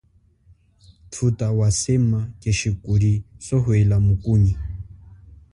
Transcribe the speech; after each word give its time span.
Thutha 1.11 1.51
wasema 1.59 2.19
keshi 2.41 2.69
kuli 2.83 3.11
sohwela 3.47 3.95
mukunyi. 4.05 4.53